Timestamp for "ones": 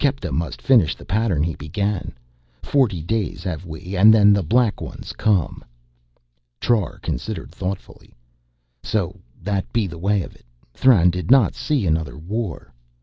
4.81-5.13